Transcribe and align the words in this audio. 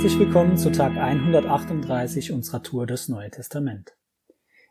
Herzlich 0.00 0.18
willkommen 0.18 0.56
zu 0.56 0.72
Tag 0.72 0.96
138 0.96 2.32
unserer 2.32 2.62
Tour 2.62 2.86
das 2.86 3.10
Neue 3.10 3.30
Testament. 3.30 3.98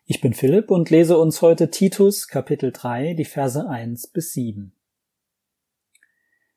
Ich 0.07 0.21
bin 0.21 0.33
Philipp 0.33 0.71
und 0.71 0.89
lese 0.89 1.19
uns 1.19 1.43
heute 1.43 1.69
Titus 1.69 2.27
Kapitel 2.27 2.71
3, 2.71 3.13
die 3.13 3.25
Verse 3.25 3.69
1 3.69 4.07
bis 4.07 4.33
7. 4.33 4.73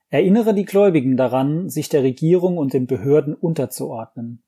Erinnere 0.08 0.54
die 0.54 0.64
Gläubigen 0.64 1.18
daran, 1.18 1.68
sich 1.68 1.90
der 1.90 2.02
Regierung 2.02 2.56
und 2.56 2.72
den 2.72 2.86
Behörden 2.86 3.34
unterzuordnen, 3.34 4.42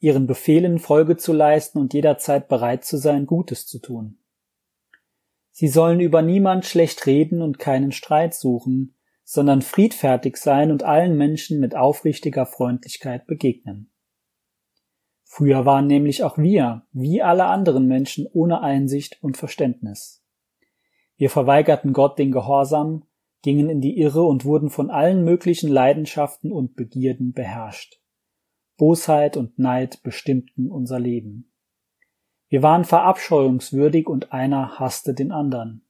ihren 0.00 0.26
Befehlen 0.26 0.80
Folge 0.80 1.16
zu 1.16 1.32
leisten 1.32 1.78
und 1.78 1.94
jederzeit 1.94 2.48
bereit 2.48 2.84
zu 2.84 2.96
sein, 2.96 3.26
Gutes 3.26 3.68
zu 3.68 3.78
tun. 3.78 4.18
Sie 5.52 5.68
sollen 5.68 6.00
über 6.00 6.20
niemand 6.20 6.64
schlecht 6.64 7.06
reden 7.06 7.40
und 7.40 7.60
keinen 7.60 7.92
Streit 7.92 8.34
suchen, 8.34 8.96
sondern 9.32 9.62
friedfertig 9.62 10.36
sein 10.36 10.70
und 10.70 10.82
allen 10.82 11.16
Menschen 11.16 11.58
mit 11.58 11.74
aufrichtiger 11.74 12.44
Freundlichkeit 12.44 13.26
begegnen. 13.26 13.90
Früher 15.24 15.64
waren 15.64 15.86
nämlich 15.86 16.22
auch 16.22 16.36
wir, 16.36 16.84
wie 16.92 17.22
alle 17.22 17.46
anderen 17.46 17.86
Menschen, 17.86 18.26
ohne 18.30 18.60
Einsicht 18.60 19.22
und 19.22 19.38
Verständnis. 19.38 20.22
Wir 21.16 21.30
verweigerten 21.30 21.94
Gott 21.94 22.18
den 22.18 22.30
Gehorsam, 22.30 23.06
gingen 23.40 23.70
in 23.70 23.80
die 23.80 23.98
Irre 23.98 24.22
und 24.22 24.44
wurden 24.44 24.68
von 24.68 24.90
allen 24.90 25.24
möglichen 25.24 25.70
Leidenschaften 25.70 26.52
und 26.52 26.76
Begierden 26.76 27.32
beherrscht. 27.32 28.02
Bosheit 28.76 29.38
und 29.38 29.58
Neid 29.58 30.02
bestimmten 30.02 30.70
unser 30.70 31.00
Leben. 31.00 31.50
Wir 32.48 32.62
waren 32.62 32.84
verabscheuungswürdig 32.84 34.08
und 34.08 34.30
einer 34.30 34.78
hasste 34.78 35.14
den 35.14 35.32
anderen. 35.32 35.86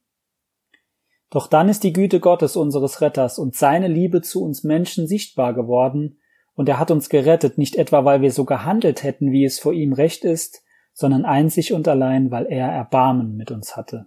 Doch 1.33 1.47
dann 1.47 1.67
ist 1.67 1.83
die 1.83 1.93
Güte 1.93 2.19
Gottes 2.19 2.55
unseres 2.55 3.01
Retters 3.01 3.39
und 3.39 3.55
seine 3.55 3.87
Liebe 3.87 4.21
zu 4.21 4.43
uns 4.43 4.63
Menschen 4.63 5.07
sichtbar 5.07 5.55
geworden, 5.55 6.19
und 6.53 6.69
er 6.69 6.77
hat 6.77 6.91
uns 6.91 7.09
gerettet, 7.09 7.57
nicht 7.57 7.75
etwa 7.75 8.05
weil 8.05 8.21
wir 8.21 8.31
so 8.31 8.45
gehandelt 8.45 9.01
hätten, 9.01 9.31
wie 9.31 9.43
es 9.43 9.59
vor 9.59 9.73
ihm 9.73 9.93
recht 9.93 10.25
ist, 10.25 10.63
sondern 10.93 11.25
einzig 11.25 11.73
und 11.73 11.87
allein, 11.87 12.29
weil 12.29 12.45
er 12.45 12.67
Erbarmen 12.67 13.35
mit 13.35 13.49
uns 13.49 13.75
hatte. 13.75 14.05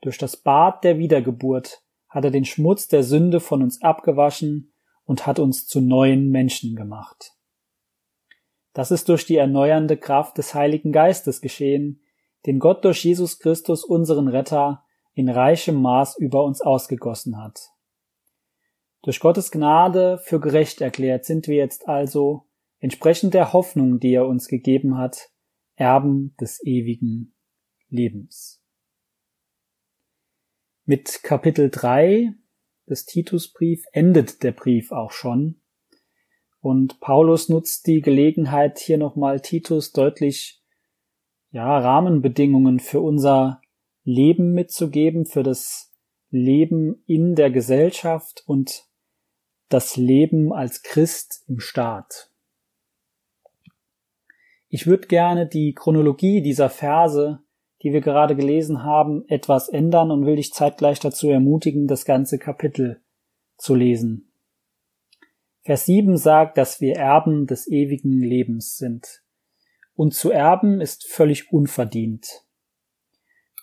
Durch 0.00 0.16
das 0.16 0.36
Bad 0.36 0.84
der 0.84 0.98
Wiedergeburt 0.98 1.82
hat 2.08 2.24
er 2.24 2.30
den 2.30 2.44
Schmutz 2.44 2.86
der 2.86 3.02
Sünde 3.02 3.40
von 3.40 3.60
uns 3.60 3.82
abgewaschen 3.82 4.72
und 5.06 5.26
hat 5.26 5.40
uns 5.40 5.66
zu 5.66 5.80
neuen 5.80 6.30
Menschen 6.30 6.76
gemacht. 6.76 7.32
Das 8.74 8.92
ist 8.92 9.08
durch 9.08 9.26
die 9.26 9.38
erneuernde 9.38 9.96
Kraft 9.96 10.38
des 10.38 10.54
Heiligen 10.54 10.92
Geistes 10.92 11.40
geschehen, 11.40 12.00
den 12.46 12.60
Gott 12.60 12.84
durch 12.84 13.04
Jesus 13.04 13.40
Christus 13.40 13.82
unseren 13.82 14.28
Retter 14.28 14.84
in 15.20 15.28
reichem 15.28 15.80
Maß 15.80 16.18
über 16.18 16.42
uns 16.44 16.60
ausgegossen 16.60 17.38
hat. 17.38 17.70
Durch 19.02 19.20
Gottes 19.20 19.50
Gnade 19.50 20.18
für 20.18 20.40
gerecht 20.40 20.80
erklärt 20.80 21.24
sind 21.24 21.46
wir 21.46 21.56
jetzt 21.56 21.88
also, 21.88 22.46
entsprechend 22.80 23.34
der 23.34 23.52
Hoffnung, 23.52 24.00
die 24.00 24.12
er 24.12 24.26
uns 24.26 24.48
gegeben 24.48 24.98
hat, 24.98 25.30
Erben 25.76 26.34
des 26.40 26.62
ewigen 26.64 27.34
Lebens. 27.88 28.62
Mit 30.84 31.22
Kapitel 31.22 31.70
3 31.70 32.34
des 32.88 33.06
Titusbrief 33.06 33.84
endet 33.92 34.42
der 34.42 34.52
Brief 34.52 34.92
auch 34.92 35.12
schon. 35.12 35.60
Und 36.60 37.00
Paulus 37.00 37.48
nutzt 37.48 37.86
die 37.86 38.00
Gelegenheit, 38.02 38.78
hier 38.78 38.98
nochmal 38.98 39.40
Titus 39.40 39.92
deutlich, 39.92 40.62
ja, 41.52 41.78
Rahmenbedingungen 41.78 42.80
für 42.80 43.00
unser 43.00 43.62
Leben 44.04 44.52
mitzugeben, 44.52 45.26
für 45.26 45.42
das 45.42 45.92
Leben 46.30 47.02
in 47.06 47.34
der 47.34 47.50
Gesellschaft 47.50 48.42
und 48.46 48.84
das 49.68 49.96
Leben 49.96 50.52
als 50.52 50.82
Christ 50.82 51.44
im 51.48 51.60
Staat. 51.60 52.30
Ich 54.68 54.86
würde 54.86 55.08
gerne 55.08 55.46
die 55.46 55.74
Chronologie 55.74 56.42
dieser 56.42 56.70
Verse, 56.70 57.40
die 57.82 57.92
wir 57.92 58.00
gerade 58.00 58.36
gelesen 58.36 58.82
haben, 58.84 59.24
etwas 59.28 59.68
ändern 59.68 60.10
und 60.10 60.26
will 60.26 60.36
dich 60.36 60.52
zeitgleich 60.52 61.00
dazu 61.00 61.28
ermutigen, 61.28 61.86
das 61.86 62.04
ganze 62.04 62.38
Kapitel 62.38 63.00
zu 63.56 63.74
lesen. 63.74 64.30
Vers 65.62 65.86
7 65.86 66.16
sagt, 66.16 66.56
dass 66.56 66.80
wir 66.80 66.96
Erben 66.96 67.46
des 67.46 67.68
ewigen 67.68 68.20
Lebens 68.20 68.76
sind. 68.76 69.22
Und 69.94 70.14
zu 70.14 70.30
erben 70.30 70.80
ist 70.80 71.06
völlig 71.06 71.52
unverdient. 71.52 72.44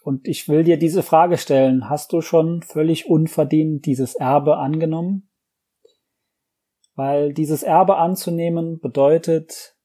Und 0.08 0.26
ich 0.26 0.48
will 0.48 0.64
dir 0.64 0.78
diese 0.78 1.04
Frage 1.04 1.38
stellen. 1.38 1.90
Hast 1.90 2.14
du 2.14 2.22
schon 2.22 2.62
völlig 2.62 3.10
unverdient 3.10 3.86
dieses 3.86 4.16
Erbe 4.16 4.56
angenommen? 4.56 5.30
Weil 6.96 7.34
dieses 7.34 7.62
Erbe 7.62 7.98
anzunehmen 7.98 8.80
bedeutet, 8.80 9.76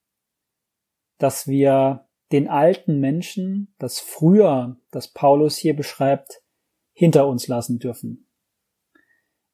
dass 1.19 1.49
wir 1.49 2.07
den 2.31 2.47
alten 2.47 3.01
Menschen, 3.01 3.75
das 3.81 3.99
früher, 3.99 4.77
das 4.93 5.09
Paulus 5.13 5.57
hier 5.57 5.75
beschreibt, 5.75 6.45
hinter 6.93 7.27
uns 7.27 7.49
lassen 7.49 7.81
dürfen. 7.81 8.29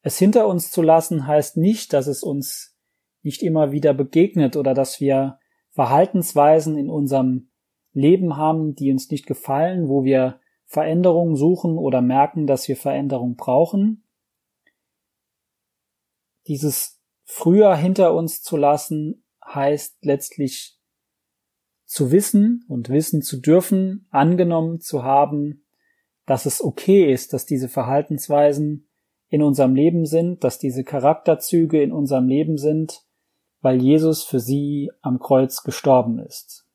Es 0.03 0.19
hinter 0.19 0.47
uns 0.47 0.69
zu 0.69 0.83
lassen 0.83 1.25
heißt 1.25 1.57
nicht, 1.57 1.93
dass 1.93 2.05
es 2.05 2.21
uns 2.21 2.77
nicht 3.23 3.41
immer 3.41 3.71
wieder 3.71 3.95
begegnet 3.95 4.55
oder 4.55 4.75
dass 4.75 4.99
wir 4.99 5.39
Verhaltensweisen 5.71 6.77
in 6.77 6.91
unserem 6.91 7.49
Leben 7.91 8.37
haben, 8.37 8.75
die 8.75 8.91
uns 8.91 9.09
nicht 9.09 9.25
gefallen, 9.25 9.89
wo 9.89 10.03
wir 10.03 10.39
Veränderung 10.69 11.35
suchen 11.35 11.79
oder 11.79 11.99
merken, 11.99 12.45
dass 12.45 12.67
wir 12.67 12.77
Veränderung 12.77 13.35
brauchen. 13.35 14.03
Dieses 16.45 17.01
früher 17.23 17.75
hinter 17.75 18.13
uns 18.13 18.43
zu 18.43 18.55
lassen 18.55 19.25
heißt 19.43 20.05
letztlich 20.05 20.79
zu 21.85 22.11
wissen 22.11 22.65
und 22.67 22.89
wissen 22.89 23.23
zu 23.23 23.41
dürfen, 23.41 24.07
angenommen 24.11 24.79
zu 24.79 25.03
haben, 25.03 25.65
dass 26.27 26.45
es 26.45 26.63
okay 26.63 27.11
ist, 27.11 27.33
dass 27.33 27.47
diese 27.47 27.67
Verhaltensweisen 27.67 28.87
in 29.27 29.41
unserem 29.41 29.73
Leben 29.73 30.05
sind, 30.05 30.43
dass 30.43 30.59
diese 30.59 30.83
Charakterzüge 30.83 31.81
in 31.81 31.91
unserem 31.91 32.27
Leben 32.27 32.59
sind, 32.59 33.07
weil 33.61 33.81
Jesus 33.81 34.23
für 34.23 34.39
sie 34.39 34.91
am 35.01 35.17
Kreuz 35.17 35.63
gestorben 35.63 36.19
ist. 36.19 36.68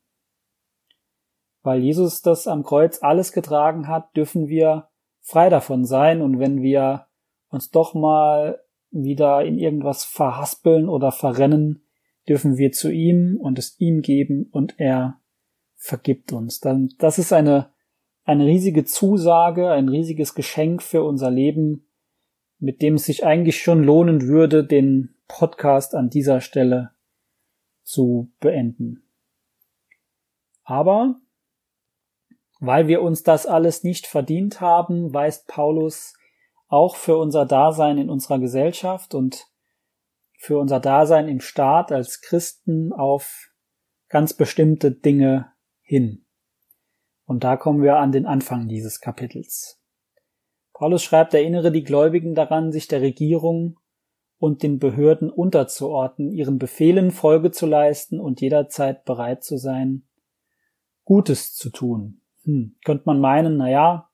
Weil 1.65 1.81
Jesus 1.81 2.21
das 2.21 2.47
am 2.47 2.61
Kreuz 2.61 3.01
alles 3.01 3.31
getragen 3.31 3.87
hat, 3.87 4.15
dürfen 4.15 4.47
wir 4.47 4.87
frei 5.21 5.49
davon 5.49 5.83
sein 5.83 6.21
und 6.21 6.37
wenn 6.37 6.61
wir 6.61 7.07
uns 7.49 7.71
doch 7.71 7.95
mal 7.95 8.61
wieder 8.91 9.43
in 9.43 9.57
irgendwas 9.57 10.05
verhaspeln 10.05 10.87
oder 10.87 11.11
verrennen, 11.11 11.83
dürfen 12.29 12.57
wir 12.57 12.71
zu 12.71 12.91
ihm 12.91 13.37
und 13.41 13.57
es 13.57 13.79
ihm 13.79 14.03
geben 14.03 14.47
und 14.51 14.79
er 14.79 15.19
vergibt 15.73 16.31
uns. 16.33 16.59
Dann, 16.59 16.93
das 16.99 17.17
ist 17.17 17.33
eine, 17.33 17.71
eine 18.25 18.45
riesige 18.45 18.85
Zusage, 18.85 19.71
ein 19.71 19.89
riesiges 19.89 20.35
Geschenk 20.35 20.83
für 20.83 21.03
unser 21.03 21.31
Leben, 21.31 21.87
mit 22.59 22.83
dem 22.83 22.93
es 22.93 23.05
sich 23.05 23.25
eigentlich 23.25 23.59
schon 23.59 23.83
lohnen 23.83 24.27
würde, 24.27 24.63
den 24.63 25.15
Podcast 25.27 25.95
an 25.95 26.11
dieser 26.11 26.41
Stelle 26.41 26.91
zu 27.81 28.31
beenden. 28.39 29.01
Aber 30.63 31.19
weil 32.59 32.87
wir 32.87 33.01
uns 33.01 33.23
das 33.23 33.45
alles 33.45 33.83
nicht 33.83 34.07
verdient 34.07 34.61
haben, 34.61 35.13
weist 35.13 35.47
Paulus 35.47 36.13
auch 36.67 36.95
für 36.95 37.17
unser 37.17 37.45
Dasein 37.45 37.97
in 37.97 38.09
unserer 38.09 38.39
Gesellschaft 38.39 39.13
und 39.13 39.47
für 40.37 40.57
unser 40.59 40.79
Dasein 40.79 41.27
im 41.27 41.39
Staat 41.39 41.91
als 41.91 42.21
Christen 42.21 42.93
auf 42.93 43.49
ganz 44.09 44.33
bestimmte 44.33 44.91
Dinge 44.91 45.51
hin. 45.81 46.25
Und 47.25 47.43
da 47.43 47.57
kommen 47.57 47.81
wir 47.81 47.97
an 47.97 48.11
den 48.11 48.25
Anfang 48.25 48.67
dieses 48.67 48.99
Kapitels. 48.99 49.81
Paulus 50.73 51.03
schreibt, 51.03 51.33
erinnere 51.33 51.71
die 51.71 51.83
Gläubigen 51.83 52.35
daran, 52.35 52.71
sich 52.71 52.87
der 52.87 53.01
Regierung 53.01 53.79
und 54.37 54.61
den 54.61 54.77
Behörden 54.77 55.29
unterzuordnen, 55.29 56.31
ihren 56.31 56.59
Befehlen 56.59 57.11
Folge 57.11 57.51
zu 57.51 57.65
leisten 57.65 58.19
und 58.19 58.41
jederzeit 58.41 59.05
bereit 59.05 59.43
zu 59.43 59.57
sein, 59.57 60.03
Gutes 61.05 61.53
zu 61.53 61.69
tun, 61.69 62.21
hm, 62.45 62.75
könnte 62.85 63.03
man 63.05 63.19
meinen, 63.19 63.57
na 63.57 63.69
ja, 63.69 64.09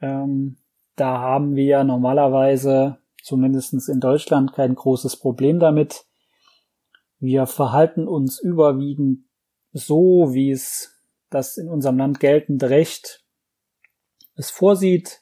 ähm, 0.00 0.56
da 0.96 1.18
haben 1.18 1.54
wir 1.54 1.84
normalerweise, 1.84 2.98
zumindestens 3.22 3.88
in 3.88 4.00
Deutschland, 4.00 4.52
kein 4.52 4.74
großes 4.74 5.18
Problem 5.18 5.58
damit. 5.58 6.06
Wir 7.18 7.46
verhalten 7.46 8.08
uns 8.08 8.40
überwiegend 8.40 9.24
so, 9.72 10.32
wie 10.32 10.50
es 10.50 10.94
das 11.30 11.56
in 11.56 11.68
unserem 11.68 11.98
Land 11.98 12.20
geltende 12.20 12.70
Recht 12.70 13.24
es 14.34 14.50
vorsieht. 14.50 15.20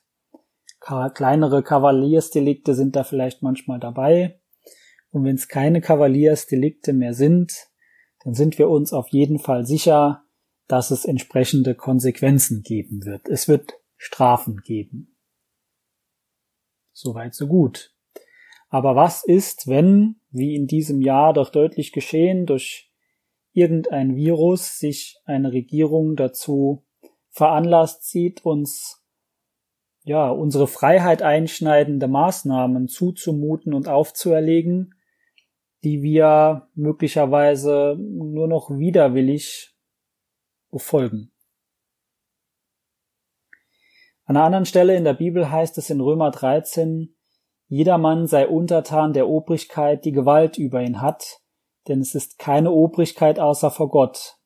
Kleinere 0.78 1.62
Kavaliersdelikte 1.62 2.74
sind 2.74 2.94
da 2.94 3.02
vielleicht 3.02 3.42
manchmal 3.42 3.80
dabei. 3.80 4.40
Und 5.10 5.24
wenn 5.24 5.34
es 5.34 5.48
keine 5.48 5.80
Kavaliersdelikte 5.80 6.92
mehr 6.92 7.14
sind, 7.14 7.66
dann 8.22 8.34
sind 8.34 8.58
wir 8.58 8.68
uns 8.68 8.92
auf 8.92 9.08
jeden 9.08 9.38
Fall 9.38 9.66
sicher, 9.66 10.25
dass 10.68 10.90
es 10.90 11.04
entsprechende 11.04 11.74
Konsequenzen 11.74 12.62
geben 12.62 13.04
wird. 13.04 13.28
Es 13.28 13.48
wird 13.48 13.74
Strafen 13.96 14.62
geben. 14.64 15.16
Soweit 16.92 17.34
so 17.34 17.46
gut. 17.46 17.94
Aber 18.68 18.96
was 18.96 19.24
ist, 19.24 19.68
wenn, 19.68 20.20
wie 20.30 20.54
in 20.54 20.66
diesem 20.66 21.00
Jahr 21.00 21.32
doch 21.32 21.50
deutlich 21.50 21.92
geschehen, 21.92 22.46
durch 22.46 22.90
irgendein 23.52 24.16
Virus 24.16 24.78
sich 24.78 25.18
eine 25.24 25.52
Regierung 25.52 26.16
dazu 26.16 26.84
veranlasst 27.30 28.04
sieht, 28.04 28.44
uns 28.44 29.02
ja, 30.04 30.30
unsere 30.30 30.68
Freiheit 30.68 31.22
einschneidende 31.22 32.06
Maßnahmen 32.06 32.86
zuzumuten 32.86 33.74
und 33.74 33.88
aufzuerlegen, 33.88 34.94
die 35.82 36.02
wir 36.02 36.68
möglicherweise 36.74 37.96
nur 37.98 38.46
noch 38.46 38.70
widerwillig 38.70 39.75
befolgen. 40.76 41.32
An 44.26 44.36
einer 44.36 44.44
anderen 44.44 44.66
Stelle 44.66 44.94
in 44.94 45.04
der 45.04 45.14
Bibel 45.14 45.50
heißt 45.50 45.78
es 45.78 45.88
in 45.88 46.02
Römer 46.02 46.30
13, 46.30 47.16
Jedermann 47.68 48.26
sei 48.26 48.46
untertan 48.46 49.14
der 49.14 49.26
Obrigkeit, 49.26 50.04
die 50.04 50.12
Gewalt 50.12 50.58
über 50.58 50.82
ihn 50.82 51.00
hat, 51.00 51.40
denn 51.88 52.02
es 52.02 52.14
ist 52.14 52.38
keine 52.38 52.72
Obrigkeit 52.72 53.38
außer 53.38 53.70
vor 53.70 53.88
Gott. 53.88 54.36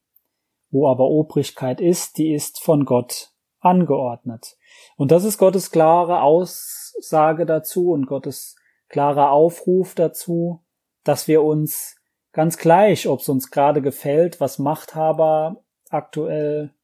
Wo 0.71 0.87
aber 0.87 1.09
Obrigkeit 1.09 1.81
ist, 1.81 2.17
die 2.17 2.33
ist 2.33 2.61
von 2.61 2.85
Gott 2.85 3.33
angeordnet. 3.59 4.57
Und 4.97 5.11
das 5.11 5.25
ist 5.25 5.37
Gottes 5.37 5.73
klare 5.73 6.23
Aussage 6.23 7.45
dazu 7.45 7.91
und 7.91 8.07
Gottes 8.07 8.55
klarer 8.89 9.33
Aufruf 9.33 9.97
dazu, 9.97 10.65
dass 11.03 11.27
wir 11.27 11.43
uns 11.43 11.97
ganz 12.33 12.57
gleich, 12.57 13.09
ob 13.09 13.19
es 13.19 13.29
uns 13.29 13.51
gerade 13.51 13.83
gefällt, 13.83 14.41
was 14.41 14.61
Machthaber 14.61 15.65
aktuell 15.91 16.75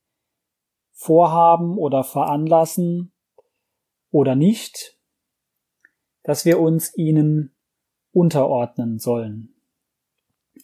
vorhaben 0.93 1.79
oder 1.79 2.05
veranlassen 2.05 3.13
oder 4.11 4.35
nicht, 4.35 4.99
dass 6.23 6.45
wir 6.45 6.59
uns 6.59 6.97
ihnen 6.97 7.55
unterordnen 8.13 8.99
sollen. 8.99 9.55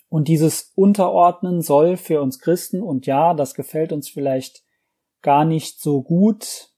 Und 0.09 0.29
dieses 0.29 0.73
Unterordnen 0.75 1.61
soll 1.63 1.97
für 1.97 2.21
uns 2.21 2.39
Christen, 2.39 2.83
und 2.83 3.07
ja, 3.07 3.35
das 3.35 3.55
gefällt 3.55 3.93
uns 3.93 4.09
vielleicht 4.09 4.65
gar 5.21 5.45
nicht 5.45 5.81
so 5.81 6.03
gut, 6.03 6.71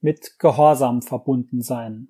mit 0.00 0.38
Gehorsam 0.38 1.02
verbunden 1.02 1.62
sein. 1.62 2.08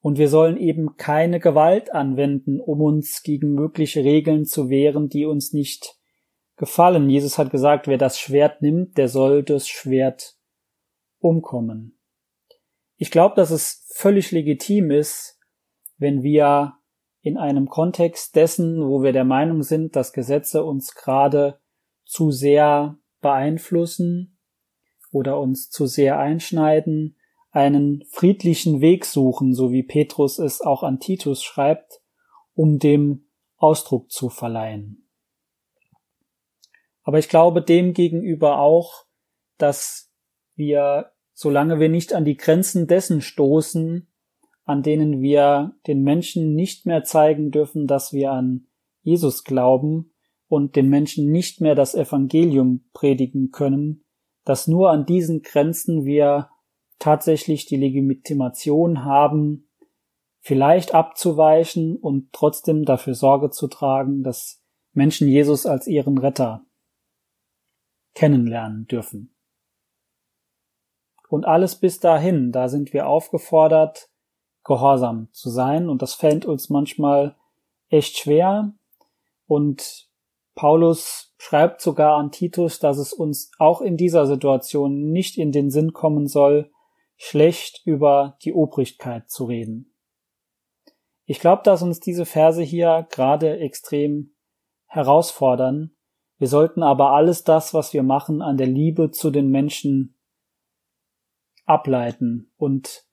Und 0.00 0.18
wir 0.18 0.28
sollen 0.28 0.56
eben 0.56 0.96
keine 0.96 1.40
Gewalt 1.40 1.92
anwenden, 1.92 2.60
um 2.60 2.80
uns 2.80 3.22
gegen 3.22 3.54
mögliche 3.54 4.04
Regeln 4.04 4.44
zu 4.44 4.68
wehren, 4.68 5.08
die 5.08 5.26
uns 5.26 5.52
nicht 5.52 5.95
gefallen. 6.56 7.08
Jesus 7.10 7.38
hat 7.38 7.50
gesagt, 7.50 7.86
wer 7.86 7.98
das 7.98 8.18
Schwert 8.18 8.62
nimmt, 8.62 8.96
der 8.98 9.08
soll 9.08 9.42
das 9.42 9.68
Schwert 9.68 10.36
umkommen. 11.18 11.98
Ich 12.96 13.10
glaube, 13.10 13.34
dass 13.34 13.50
es 13.50 13.86
völlig 13.94 14.30
legitim 14.30 14.90
ist, 14.90 15.38
wenn 15.98 16.22
wir 16.22 16.74
in 17.20 17.36
einem 17.36 17.68
Kontext 17.68 18.36
dessen, 18.36 18.86
wo 18.86 19.02
wir 19.02 19.12
der 19.12 19.24
Meinung 19.24 19.62
sind, 19.62 19.96
dass 19.96 20.12
Gesetze 20.12 20.64
uns 20.64 20.94
gerade 20.94 21.60
zu 22.04 22.30
sehr 22.30 22.98
beeinflussen 23.20 24.38
oder 25.10 25.40
uns 25.40 25.68
zu 25.70 25.86
sehr 25.86 26.18
einschneiden, 26.18 27.16
einen 27.50 28.04
friedlichen 28.10 28.80
Weg 28.80 29.04
suchen, 29.04 29.54
so 29.54 29.72
wie 29.72 29.82
Petrus 29.82 30.38
es 30.38 30.60
auch 30.60 30.82
an 30.82 31.00
Titus 31.00 31.42
schreibt, 31.42 32.00
um 32.54 32.78
dem 32.78 33.28
Ausdruck 33.56 34.10
zu 34.10 34.28
verleihen. 34.28 35.05
Aber 37.06 37.20
ich 37.20 37.28
glaube 37.28 37.62
dem 37.62 37.92
gegenüber 37.92 38.58
auch, 38.58 39.04
dass 39.58 40.12
wir, 40.56 41.12
solange 41.32 41.78
wir 41.78 41.88
nicht 41.88 42.12
an 42.12 42.24
die 42.24 42.36
Grenzen 42.36 42.88
dessen 42.88 43.20
stoßen, 43.20 44.08
an 44.64 44.82
denen 44.82 45.22
wir 45.22 45.76
den 45.86 46.02
Menschen 46.02 46.54
nicht 46.54 46.84
mehr 46.84 47.04
zeigen 47.04 47.52
dürfen, 47.52 47.86
dass 47.86 48.12
wir 48.12 48.32
an 48.32 48.66
Jesus 49.02 49.44
glauben 49.44 50.14
und 50.48 50.74
den 50.74 50.88
Menschen 50.88 51.30
nicht 51.30 51.60
mehr 51.60 51.76
das 51.76 51.94
Evangelium 51.94 52.88
predigen 52.92 53.52
können, 53.52 54.04
dass 54.44 54.66
nur 54.66 54.90
an 54.90 55.06
diesen 55.06 55.42
Grenzen 55.42 56.04
wir 56.06 56.50
tatsächlich 56.98 57.66
die 57.66 57.76
Legitimation 57.76 59.04
haben, 59.04 59.68
vielleicht 60.40 60.92
abzuweichen 60.92 61.94
und 61.94 62.32
trotzdem 62.32 62.84
dafür 62.84 63.14
Sorge 63.14 63.50
zu 63.50 63.68
tragen, 63.68 64.24
dass 64.24 64.60
Menschen 64.92 65.28
Jesus 65.28 65.66
als 65.66 65.86
ihren 65.86 66.18
Retter 66.18 66.65
kennenlernen 68.16 68.86
dürfen. 68.86 69.36
Und 71.28 71.44
alles 71.44 71.76
bis 71.76 72.00
dahin, 72.00 72.50
da 72.50 72.68
sind 72.68 72.92
wir 72.92 73.06
aufgefordert, 73.06 74.08
gehorsam 74.64 75.28
zu 75.32 75.50
sein 75.50 75.88
und 75.88 76.02
das 76.02 76.14
fällt 76.14 76.44
uns 76.44 76.70
manchmal 76.70 77.36
echt 77.88 78.18
schwer 78.18 78.74
und 79.46 80.08
Paulus 80.56 81.34
schreibt 81.38 81.82
sogar 81.82 82.16
an 82.16 82.32
Titus, 82.32 82.78
dass 82.78 82.96
es 82.96 83.12
uns 83.12 83.50
auch 83.58 83.80
in 83.80 83.96
dieser 83.96 84.26
Situation 84.26 85.10
nicht 85.12 85.36
in 85.36 85.52
den 85.52 85.70
Sinn 85.70 85.92
kommen 85.92 86.26
soll, 86.26 86.72
schlecht 87.16 87.82
über 87.84 88.38
die 88.42 88.54
Obrigkeit 88.54 89.30
zu 89.30 89.44
reden. 89.44 89.94
Ich 91.26 91.40
glaube, 91.40 91.62
dass 91.64 91.82
uns 91.82 92.00
diese 92.00 92.24
Verse 92.24 92.62
hier 92.62 93.06
gerade 93.10 93.58
extrem 93.58 94.34
herausfordern, 94.86 95.95
wir 96.38 96.48
sollten 96.48 96.82
aber 96.82 97.12
alles 97.12 97.44
das, 97.44 97.72
was 97.72 97.92
wir 97.92 98.02
machen, 98.02 98.42
an 98.42 98.56
der 98.56 98.66
Liebe 98.66 99.10
zu 99.10 99.30
den 99.30 99.50
Menschen 99.50 100.16
ableiten 101.64 102.50
und 102.56 103.06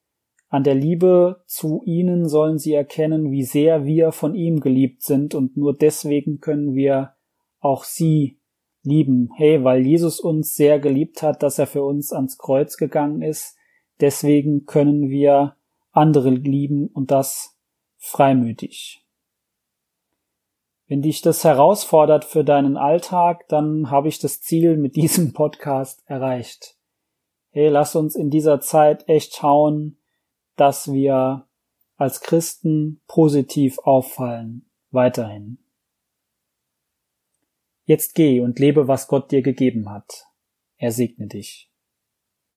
an 0.49 0.63
der 0.63 0.75
Liebe 0.75 1.43
zu 1.47 1.81
ihnen 1.83 2.27
sollen 2.27 2.59
sie 2.59 2.73
erkennen, 2.73 3.31
wie 3.31 3.43
sehr 3.43 3.85
wir 3.85 4.11
von 4.11 4.35
ihm 4.35 4.59
geliebt 4.59 5.01
sind 5.01 5.33
und 5.33 5.57
nur 5.57 5.75
deswegen 5.75 6.39
können 6.39 6.75
wir 6.75 7.15
auch 7.59 7.85
sie 7.85 8.39
lieben. 8.83 9.29
Hey, 9.35 9.63
weil 9.63 9.85
Jesus 9.85 10.19
uns 10.19 10.55
sehr 10.55 10.79
geliebt 10.79 11.23
hat, 11.23 11.41
dass 11.41 11.57
er 11.57 11.65
für 11.65 11.83
uns 11.83 12.13
ans 12.13 12.37
Kreuz 12.37 12.77
gegangen 12.77 13.23
ist, 13.23 13.57
deswegen 13.99 14.65
können 14.65 15.09
wir 15.09 15.55
andere 15.91 16.29
lieben 16.29 16.87
und 16.87 17.09
das 17.09 17.57
freimütig. 17.97 19.02
Wenn 20.93 21.01
dich 21.01 21.23
das 21.23 21.43
herausfordert 21.43 22.23
für 22.23 22.43
deinen 22.43 22.77
Alltag, 22.77 23.47
dann 23.47 23.89
habe 23.89 24.09
ich 24.09 24.19
das 24.19 24.41
Ziel 24.41 24.77
mit 24.77 24.95
diesem 24.95 25.33
Podcast 25.33 26.03
erreicht. 26.05 26.77
Hey, 27.49 27.69
lass 27.69 27.95
uns 27.95 28.15
in 28.15 28.29
dieser 28.29 28.61
Zeit 28.61 29.09
echt 29.09 29.33
schauen, 29.33 29.97
dass 30.55 30.93
wir 30.93 31.47
als 31.95 32.21
Christen 32.21 33.01
positiv 33.07 33.79
auffallen, 33.79 34.69
weiterhin. 34.91 35.57
Jetzt 37.85 38.13
geh 38.13 38.39
und 38.41 38.59
lebe, 38.59 38.87
was 38.87 39.07
Gott 39.07 39.31
dir 39.31 39.41
gegeben 39.41 39.89
hat. 39.89 40.27
Er 40.77 40.91
segne 40.91 41.25
dich. 41.25 41.72